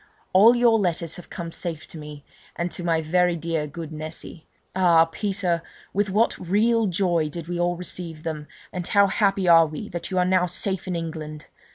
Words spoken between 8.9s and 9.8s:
happy are